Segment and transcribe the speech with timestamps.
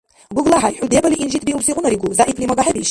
[0.35, 2.13] ГуглахӀяй, хӀу дебали инжитбиубсиигъунаригу.
[2.17, 2.79] ЗягӀипли мага хӀебииши?